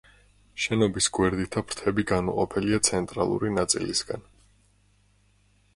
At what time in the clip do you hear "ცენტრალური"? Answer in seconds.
2.89-3.53